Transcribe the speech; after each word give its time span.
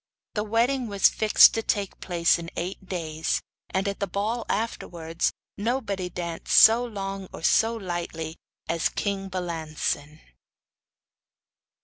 The 0.33 0.43
wedding 0.43 0.87
was 0.87 1.07
fixed 1.09 1.53
to 1.53 1.61
take 1.61 1.99
place 1.99 2.39
in 2.39 2.49
eight 2.55 2.83
days, 2.89 3.39
and 3.69 3.87
at 3.87 3.99
the 3.99 4.07
ball 4.07 4.47
afterwards 4.49 5.31
nobody 5.59 6.09
danced 6.09 6.47
so 6.57 6.83
long 6.83 7.27
or 7.31 7.43
so 7.43 7.75
lightly 7.75 8.35
as 8.67 8.89
king 8.89 9.29
Balancin. 9.29 10.19